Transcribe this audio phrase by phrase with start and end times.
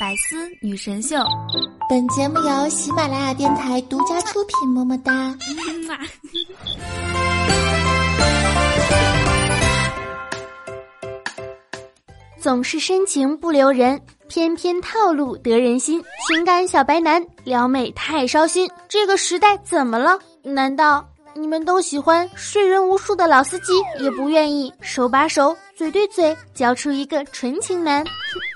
[0.00, 1.16] 百思女神秀，
[1.86, 4.66] 本节目由喜马拉雅电台独家出品。
[4.66, 5.36] 么么哒！
[12.38, 16.02] 总是深情不留人，偏偏套路得人心。
[16.26, 20.18] 情感小白男撩妹太烧心，这个时代怎么了？
[20.42, 21.06] 难道？
[21.34, 28.04] 你们都喜欢睡人无数的老司机，也不愿意手把手、嘴对嘴教出一个纯情男。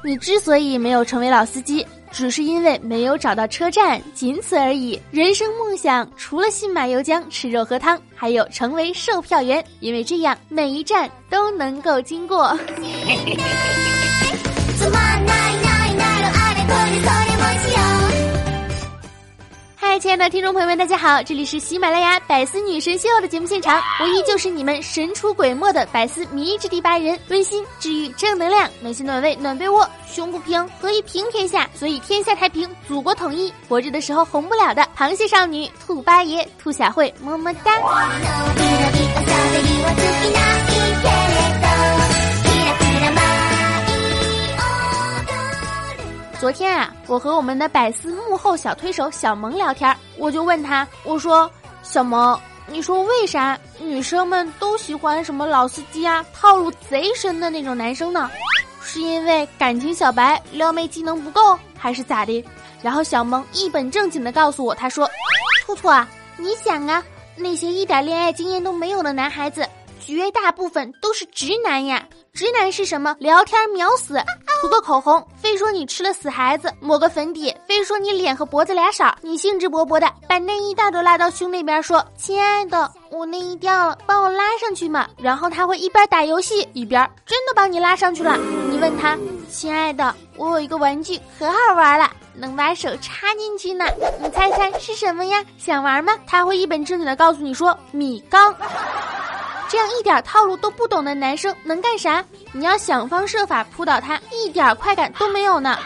[0.05, 5.01] 你之所以没有成为老司机，只是因为没有找到车站，仅此而已。
[5.11, 12.55] 人生梦想除了信马由缰、吃肉喝汤，还有成为售票员，因为这样每一站都能够经过。
[19.95, 31.71] 嗨亲爱的听众朋友们，大家好，这里是喜马拉雅百思女神秀的节目现场，我依旧是你们神出鬼没的百思迷之第八人，温馨治愈正能量，暖心暖胃暖被窝，胸不平何以平天下？
[31.77, 33.55] 所以天下太平，祖国统一。
[33.69, 37.71] 活着的时候红不了的螃蟹少女兔八爷兔小慧，么么哒。
[46.45, 51.51] 昨天啊，我和我们的百思幕后小推手小萌聊天，我就问他，我说
[51.83, 58.31] ：“小萌，你说为啥女生们都喜欢什么老司机啊，套路贼深的那种男生呢？
[58.83, 62.45] 是因为感情小白，撩妹技能不够，还是咋的？”
[62.83, 65.09] 然后小萌一本正经的告诉我，他说
[65.65, 66.07] ：“兔兔啊，
[66.37, 67.03] 你想啊，
[67.37, 69.67] 那些一点恋爱经验都没有的男孩子，
[69.99, 73.15] 绝大部分都是直男呀。”直男是什么？
[73.21, 74.21] 聊天秒死，
[74.65, 79.05] 涂个口红，非说你吃了死孩子；抹个粉底，非说你脸和脖子俩色。
[79.21, 88.39] 你兴致勃勃的把内衣带都拉到胸那边，说：“亲爱的，我内衣掉了，帮我拉上去嘛。”然后他会一边打游戏一边真的帮你拉上去了。
[88.71, 89.19] 你问他
[89.53, 93.85] ：“亲爱的，我有一个玩具可好玩了，能把手插进去呢。
[94.19, 95.45] 你猜猜是什么呀？
[95.59, 98.57] 想玩吗？”他会一本正经的告诉你说：“米缸。”
[99.69, 102.25] 这样一点套路都不懂的男生能干啥？
[102.53, 105.77] 你要想方设法扑倒他，一点快感都没有呢。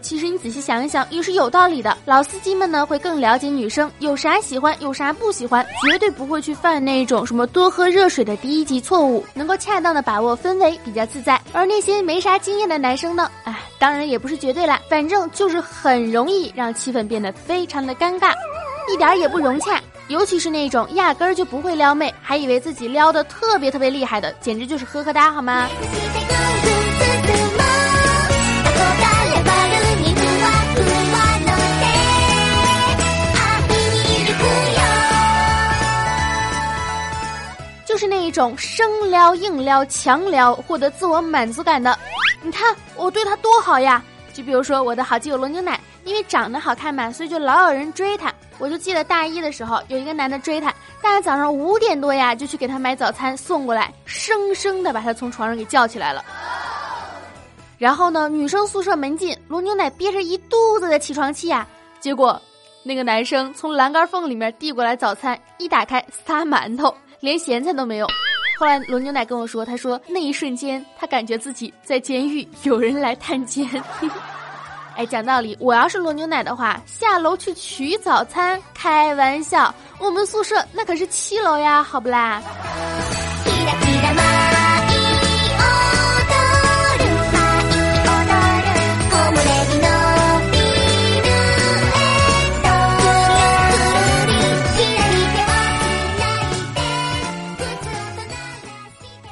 [0.00, 1.96] 其实你仔细想一想，也是有道理的。
[2.04, 11.40] 老司机们呢，会更了解女生有啥喜欢，有啥不喜欢，绝对不会去犯那种什么多喝热水的低级错误，能够恰当的把握氛围，比较自在。
[11.52, 18.32] 而那些没啥经验的男生呢，哎，当然也不是绝对啦，反正就是很容易让气氛变得非常的尴尬，
[18.92, 19.80] 一点也不融洽。
[20.08, 25.68] 尤其是那种压根儿就不会撩妹，还以为自己撩的特别特别厉害的，简直就是呵呵哒，好吗？
[38.02, 41.96] 是那一种生撩、硬撩、强撩，获得自我满足感的。
[42.42, 44.02] 你看我对他多好呀！
[44.34, 48.34] 就比如说我的好基友罗牛奶，因为长得好看嘛，所以就老有人追他。
[48.58, 56.24] 我就记得大一的时候，有一个男的追他，大早上五点多呀，就去给他买早餐送过来，生生的把他从床上给叫起来了。
[57.78, 61.64] 然后呢，女生宿舍门禁，罗牛奶憋着一肚子的起床气呀，
[62.00, 62.42] 结果
[62.82, 66.92] 那个男生从栏杆缝里面递过来早餐，一打开仨馒头。
[67.22, 68.06] 连咸菜都没有。
[68.58, 73.64] 后来罗牛奶跟我说，他说那一瞬间他感觉自己在监狱，有人来探监。
[74.96, 82.42] 哎，讲道理，我要是罗牛奶的话，下楼去取早餐，开玩笑，我们宿舍那可是七楼呀，好不啦？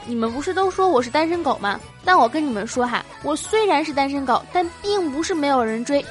[0.07, 1.79] 你们不是都说我是单身狗吗？
[2.05, 6.05] 但我跟你们说哈，我虽然是单身狗，但并不是没有人追。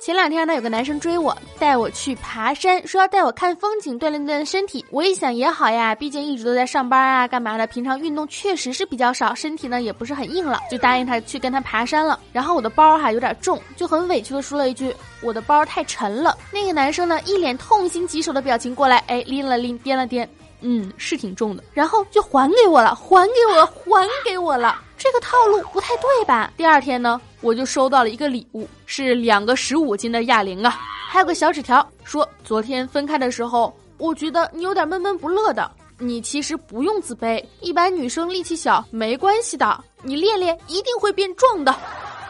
[0.00, 4.84] 前两天呢，有个男生追我，带我去爬山，说要带我看风景，锻炼锻炼身体。
[4.90, 7.64] 我一想也好呀，毕竟一直都在上班啊，干嘛的？
[7.68, 12.18] 平常运动确实是比较少，身体呢也不是很硬了，就答应他去跟他爬山了。
[12.32, 14.92] 然后我的包哈有点重，就很委屈的说了一句
[15.22, 20.26] ：“我的包太沉了。”那个男生呢，一脸痛心疾首的表情过来，哎，拎了拎，掂了掂。
[20.62, 24.80] 嗯，是挺重的，然后就还给我了，还给我了，还给我了。
[24.96, 26.52] 这个套路不太对吧？
[26.56, 30.78] 第二天呢，我就收到了一个礼物，是两个十五斤的哑铃啊，
[31.08, 35.70] 还有个小纸条，说昨天分开的时候，我觉得你有点闷闷不乐的。
[35.98, 41.72] 你其实不用自卑，一般女生力气小没关系的，你练练一定会变壮的，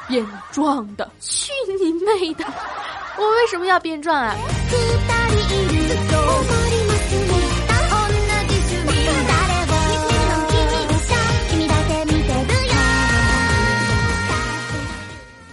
[0.09, 1.11] 变壮的。
[1.21, 2.45] 去你妹的！
[3.17, 4.35] 我为什么要变壮啊？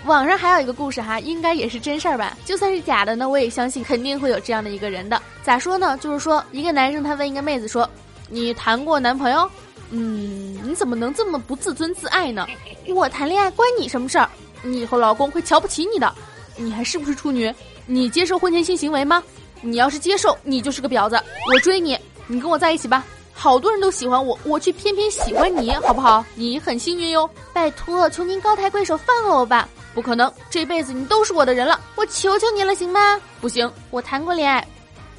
[0.10, 2.36] 网上还有一个故事哈，应该也是真事儿吧？
[2.44, 5.22] 就算是假的呢，我也相信肯定会有这样的一个人的。
[5.44, 5.96] 咋说呢？
[6.00, 7.88] 就是说，一个男生他问一个妹子说
[8.28, 9.50] ：“你谈过男朋友？
[9.92, 12.48] 嗯，你怎么能这么不自尊自爱呢？
[12.88, 14.28] 我谈恋爱关你什么事儿？
[14.64, 16.12] 你以后老公会瞧不起你的。
[16.58, 17.54] 你还是不是处女？
[17.86, 19.24] 你接受婚前性行为吗？
[19.62, 21.22] 你要是接受，你就是个婊子。
[21.54, 21.96] 我追你，
[22.26, 23.06] 你跟我在一起吧。
[23.32, 26.26] 好多人都喜欢我，我却偏偏喜欢你，好不好？
[26.34, 27.30] 你很幸运哟。
[27.54, 33.20] 拜托，求您高抬贵手放了我吧。”不可能，这辈子你都是我的人了，我求求你了，行吗？
[33.42, 34.66] 不行，我谈过恋爱，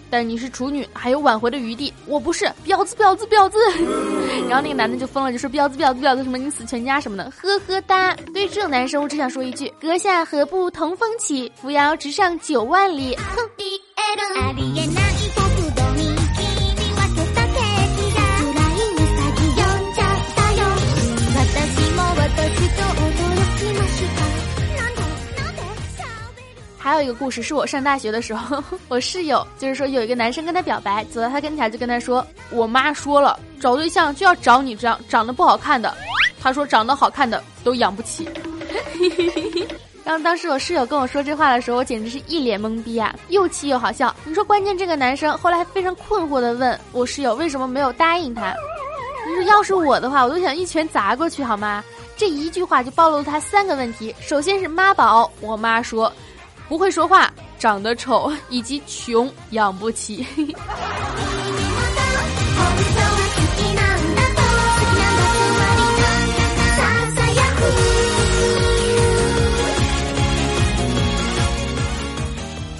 [0.09, 1.93] 但你是处女，还有挽回的余地。
[2.07, 3.59] 我不是婊子，婊子，婊子。
[4.49, 8.17] 然后那个男的就疯了，就说婊子，婊子，婊子，什么你死全家什么的，呵呵哒。
[8.33, 13.15] 对于这种男生，我只想说一句：阁下何不同风起，扶摇直上九万里。
[13.37, 13.51] 哼。
[27.01, 35.97] 还有一个故事是我上大学的时候， 我室友就是说有一个男生跟他表白，走到他跟前就跟他说：“我妈说了，找对象就要找你这样长得不好看的。”
[36.39, 38.29] 他说：“长得好看的都养不起。
[40.05, 44.15] ”然后当时我室友跟我说这话的时候，我简直是一脸懵逼啊，又气又好笑。
[44.27, 48.55] 你说关键这个男生后来还非常困惑的问我室友为什么没有答应他？
[49.27, 51.83] 你说要是我的话，我都想一拳砸过去好吗？
[52.15, 56.13] 这一句话就暴露了他三个问题：首先是妈宝，我妈说。
[56.71, 57.29] 不会说话，
[57.59, 60.25] 长得丑， 以及穷养不起。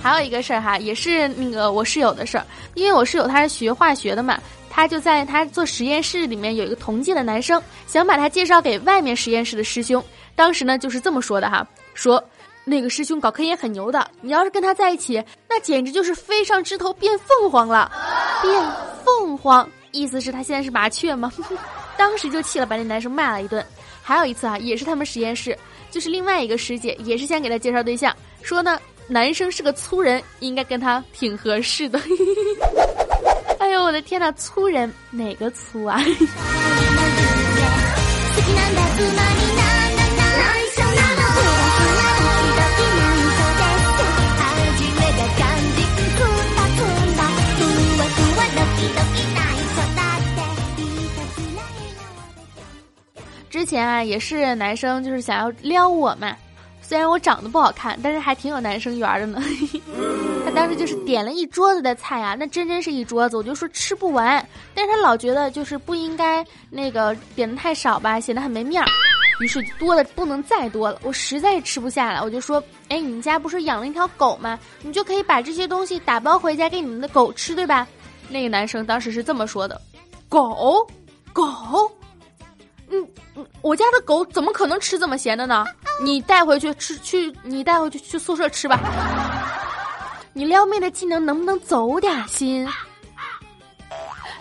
[0.01, 4.39] 还有一个事儿哈，也是那个我室友的事儿，因为我室友他是学化学的嘛，
[4.71, 10.01] 他就在他做实验室里面有一个同届的男生，想把他介绍给外面实验室的师兄。
[10.37, 12.23] 当时呢就是这么说的哈，说。
[12.65, 17.91] 那个师兄搞科研很牛的，你要是跟他在一起，那简直就是飞上枝头变凤凰了。
[18.43, 18.73] 变
[19.05, 21.33] 凤凰，意思是他现在是麻雀吗？
[21.97, 23.65] 当时就气了，把那男生骂了一顿。
[24.03, 25.57] 还有一次啊，也是他们实验室，
[25.91, 32.01] 就是另外一个师姐，也是想给他介绍对象，说呢，男生是个粗人，应该跟他挺合适的。
[33.59, 36.01] 哎呦，我的天呐，粗人哪个粗啊？
[53.61, 56.35] 之前啊，也是男生就是想要撩我嘛，
[56.81, 59.43] 虽然我长得不好看，但是还挺有男生缘的呢。
[60.47, 64.43] 他当时就是点了一桌子的菜啊，那真真是一桌子，我就说吃不完，
[64.75, 68.89] 但是他老觉得就是不应该那个点的太少吧，显得很没面儿，
[69.43, 74.59] 于是多的不能再多了，我实在是吃不下了，我就说，哎，你们家不是养了一条狗吗？
[74.81, 77.87] 你就可以把这些东西打包回家给你们的狗吃，对吧？
[78.31, 79.79] 那个男生当时是这么说的，
[80.31, 80.89] 狗，
[81.35, 81.93] 狗。
[82.91, 85.65] 嗯嗯，我家的狗怎么可能吃这么咸的呢？
[86.03, 88.79] 你带回去吃去，你带回去去宿舍吃吧。
[90.33, 92.69] 你撩妹的技能能不能走点心？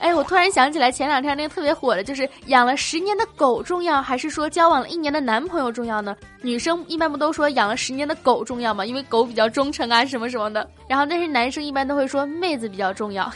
[0.02, 6.16] 哎，我突然想起来，前两天那个特别火的，就是养了十年的狗重要，还是说交往了一年的男朋友重要呢？
[6.42, 8.86] 女生一般不都说养了十年的狗重要吗？
[8.86, 10.66] 因为狗比较忠诚啊，什么什么的。
[10.88, 13.30] 然后，但是男生一般都会说妹子比较重要。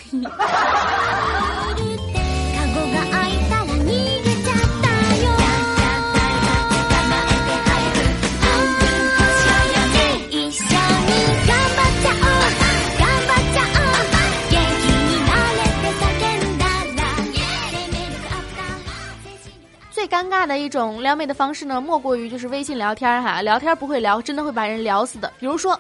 [20.53, 25.31] 的一种撩妹的方式呢，莫过于就是微信聊天哈，聊天不会聊，真的会把人聊死的。
[25.39, 25.79] 比如说，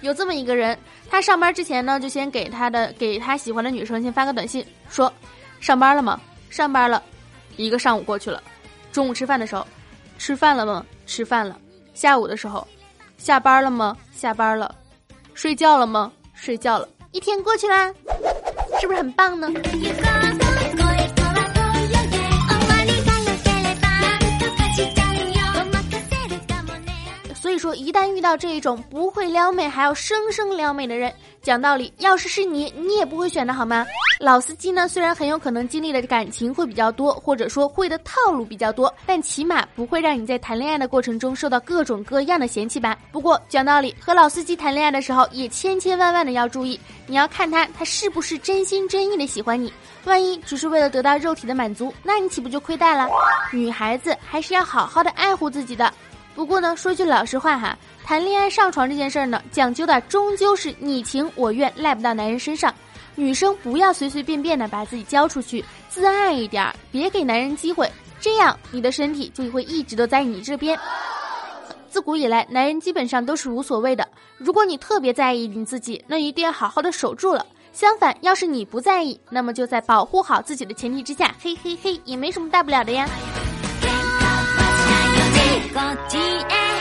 [0.00, 0.76] 有这么一个人，
[1.10, 5.12] 他上班之前呢，就先给他的给他喜欢的女生先发个短信，说
[5.60, 6.18] 上班了吗？
[6.48, 7.02] 上班了，
[7.56, 8.42] 一个上午过去了。
[8.90, 9.66] 中午吃饭的时候，
[10.16, 10.84] 吃饭了吗？
[11.06, 11.58] 吃饭了。
[11.92, 12.66] 下午的时候，
[13.18, 13.96] 下班了吗？
[14.12, 14.74] 下班了。
[15.34, 16.10] 睡觉了吗？
[16.32, 16.88] 睡觉了。
[17.12, 17.92] 一天过去啦，
[18.80, 19.48] 是不是很棒呢？
[27.76, 33.86] 一旦遇到这一种不会撩妹还要生生撩妹的人，讲道理，要是是你，你也不会选的好吗？
[34.18, 42.96] 老司机呢，虽然很有可能经历的感情会比较多，或者说会的套路比较多，但起码不会让你在谈恋爱的过程中受到各种各样的嫌弃吧。
[43.12, 49.72] 不过讲道理，和老司机谈恋爱的时候，也千千万万的要注意，你要看他他是不是真心真意的喜欢你。
[50.04, 53.08] 万一只是为了得到肉体的满足，那你岂不就亏待了？
[53.52, 55.92] 女孩子还是要好好的爱护自己的。
[56.36, 62.72] 不过呢，说句老实话哈，谈恋爱上床这件事儿呢，讲究的终究是你情我愿，赖不到男人身上。
[63.14, 67.90] 女生不要随随便便的把自己交出去，自爱一点儿，别给男人机会，
[68.20, 70.78] 这样你的身体就会一直都在你这边。
[71.88, 74.06] 自古以来，男人基本上都是无所谓的。
[74.36, 77.46] 如果你特别在意你自己，那一定要好好的守住了。
[77.72, 83.08] 相反，要是你不在意，那么就在保护好自己的前提之下，嘿嘿嘿，也没什么大不了的呀。
[85.76, 86.75] 罗牛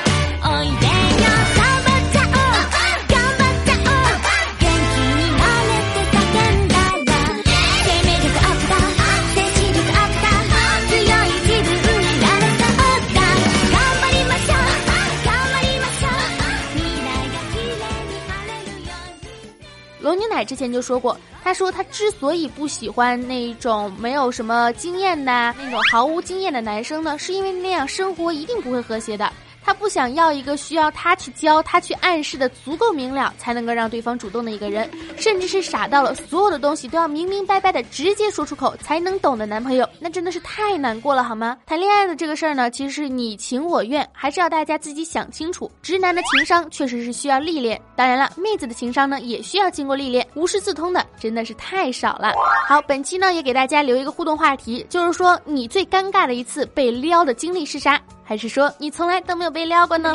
[20.35, 29.31] 奶之前就说过，他说他之所以不喜欢那种没有什么经验的、那种毫无经验的男生呢，是因为那样生活一定不会和谐的。
[29.65, 41.57] 他不想要一个需要他去教、他去暗示的足够明了才能够让对方主动的一个人，甚至是傻到了所有的东西都要明明白白的直接说出口才能懂的男朋友，那真的是太难过了，好吗？
[41.65, 45.71] 谈恋爱的这个事儿呢，其实是你情我愿，还是要大家自己想清楚。
[45.81, 52.33] 直男的情商确实是需要历练，当然了，妹子的情商呢也需要经过历练，无师自通的真的是太少了。
[52.67, 57.99] 好，本期呢也给大家留一个互动话题，就是说你最尴尬的一次被撩的经历是啥？
[58.27, 60.11] 还是说你从来都没有被撩过呢？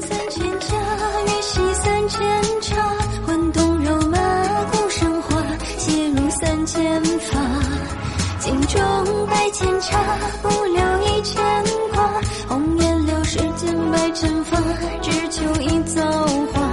[0.00, 0.76] 三千家，
[1.24, 2.20] 月洗三千
[2.60, 2.82] 茶，
[3.24, 4.18] 混动肉麻，
[4.72, 5.40] 古生花，
[5.78, 7.38] 写入三千发，
[8.40, 10.02] 镜中百千茶，
[10.42, 11.40] 不留一牵
[11.94, 14.58] 挂，红颜流世间百尘发，
[15.00, 16.02] 只求一造
[16.52, 16.67] 化，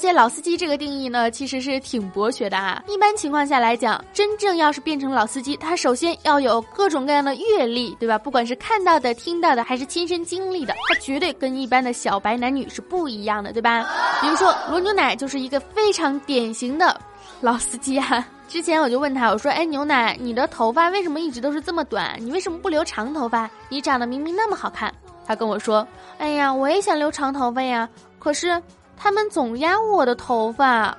[0.00, 2.82] 且老司机这个定义呢，其实是挺博学的啊。
[2.88, 8.16] 一般情况下来讲，真正要是变成老司机，他首先要有各种各样的阅历，对吧？
[8.16, 13.86] 不管是看到的、听到的，还是亲身经历的，他绝对跟一般的小白男女是不一样的，对吧？
[14.22, 16.98] 比如说罗牛奶就是一个非常典型的
[17.42, 18.26] 老司机啊。
[18.48, 22.16] 之前我就问他，我说：“哎，牛奶，你的头发为什么一直都是这么短？
[22.18, 23.48] 你为什么不留长头发？
[23.68, 24.92] 你长得明明那么好看。”
[25.26, 25.86] 他跟我说
[26.18, 27.86] ：“哎呀，我也想留长头发呀，
[28.18, 28.60] 可是。”
[29.02, 30.94] 他们总压我的头发，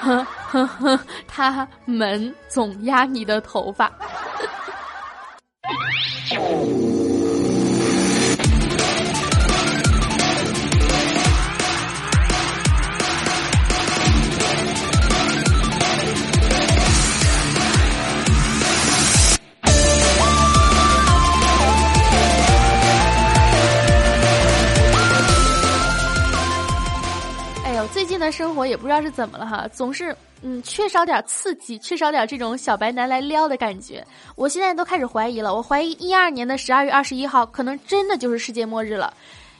[0.00, 3.90] 呵呵呵，他们总压你的头发。
[28.30, 34.06] 生活也不知道是怎么了哈，总是嗯缺少点刺激，缺少点这种小白男来撩的感觉。
[34.36, 39.12] 我现在都开始怀疑了，我怀疑一二年的十二月二十一号可能真的就是世界末日了，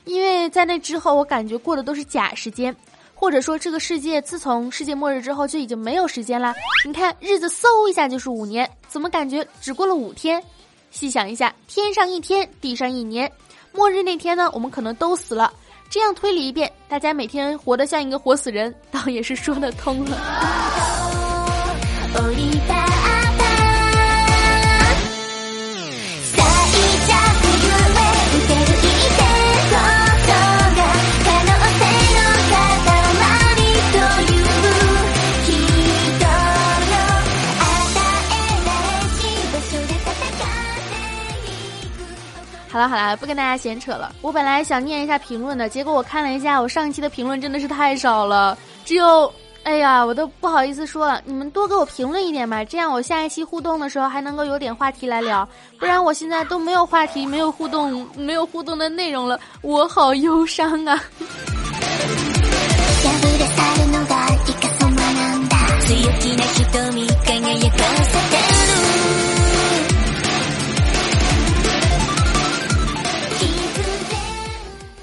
[0.05, 2.75] 因为在那之后我感觉过的都是假时间，
[3.15, 6.55] 或者说这个世界自从世界末日之后就已经没有时间了。
[6.85, 10.43] 你看日子嗖一下就是五年，怎么感觉只过了五天？
[10.91, 13.31] 细想一下，天上一天，地上一年，
[13.73, 15.51] 末日那天呢，我们可能都死了。
[15.93, 20.17] 这样推理一遍，大家每天活得像一个活死人，倒也是说得通了。
[42.73, 44.15] 好了好了，不跟大家闲扯了。
[44.23, 49.31] 我本来想念一下评论的，结果我看了一下，我上一期的评论真的是太少了，只有，
[49.65, 51.21] 哎呀，我都不好意思说了。
[51.27, 55.47] 你们多给我评论一点吧，这样我下一期互动的时候还能够有点话题来聊。
[55.79, 60.99] 不然我现在都没有话题，没有互动，没有互动的内容了，我好忧伤啊。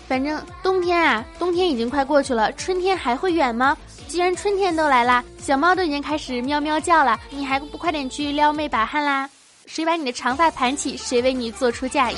[0.10, 3.78] 反正冬天啊，冬天已经快过去了，春天还会远吗？
[4.08, 9.30] 既然春天都来啦，小猫都已经开始喵喵叫了，你还不快点去撩妹把汉啦？
[9.68, 12.16] 谁把你的长发盘起，谁为你做出嫁衣。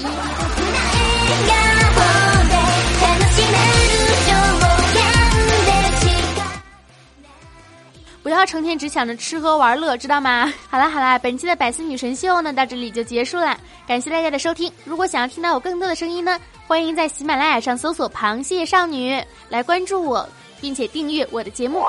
[8.31, 10.51] 不要成天只想着吃喝玩乐，知道吗？
[10.71, 14.71] 好啦好啦，本期的百思女神秀呢到这里就结束了，感谢大家的收听。
[14.85, 19.21] 如果想要听到我更多的声音呢，欢迎在喜马拉雅上搜索“螃蟹少女”
[19.51, 20.25] 来关注我，
[20.61, 21.83] 并且订阅我的节目。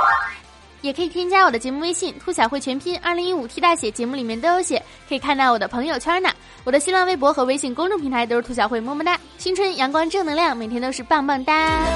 [0.81, 6.29] 也可以添加我的节目微信“兔小慧全拼二零一五 T 大写”，节目里面都有写，可以看到我的朋友圈呢。
[6.65, 9.17] 我的新浪微博和微信公众平台都是兔小慧，么么哒！
[9.39, 11.87] 青春阳光正能量，每天都是棒棒哒。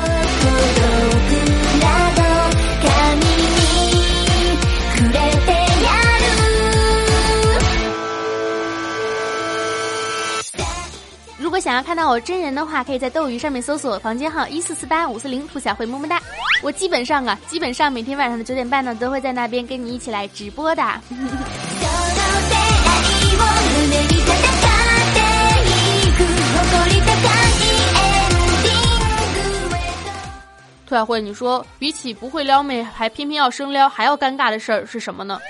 [11.66, 16.23] 想要看到我真人的话，可以在斗鱼上面搜索房间号一四四八五四零，兔小慧么么哒。
[16.62, 20.82] 我基本上啊，基本上每天晚上的九点半呢，都会在那边跟你一起来直播的。
[30.87, 35.40] 兔小慧，你说比起不会撩妹还偏偏要生撩，还要尴尬的事儿是什么呢？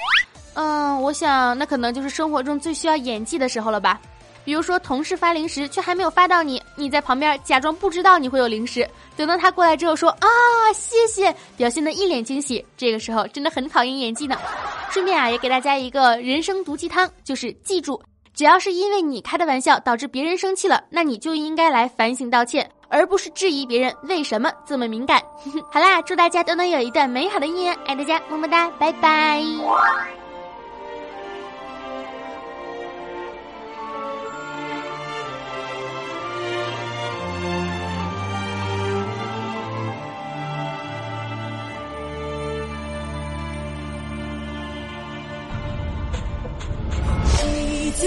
[0.55, 4.01] 嗯，我想那可能就是生活中最需要演技的时候了吧。
[4.47, 10.29] 比如说，同事发零食却还没有发到你，你在旁边假装不知道你会有零食，等到他过来之后说啊
[10.73, 14.39] 谢谢，表现的一脸惊喜，这个时候真的很考验演技呢。
[14.93, 18.01] 顺便啊，也给大家一个人生毒鸡汤，就是记住，
[18.35, 25.21] 只要是因为你开的玩笑导致别人生气了，那你就应该来反省道歉，而不是质疑别人为什么这么敏感。
[25.73, 29.43] 好啦，祝大家都能有一段美好的姻缘，爱大家，么么哒，拜拜。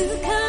[0.07, 0.48] to come.